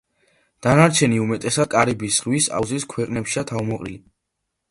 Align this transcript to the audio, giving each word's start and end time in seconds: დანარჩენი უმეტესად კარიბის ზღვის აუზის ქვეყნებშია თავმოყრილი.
დანარჩენი 0.67 1.19
უმეტესად 1.25 1.69
კარიბის 1.75 2.15
ზღვის 2.21 2.49
აუზის 2.61 2.87
ქვეყნებშია 2.95 3.43
თავმოყრილი. 3.53 4.01